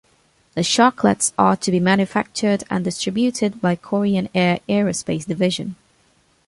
[0.55, 5.75] The Sharklets are to be manufactured and distributed by Korean Air Aerospace Division.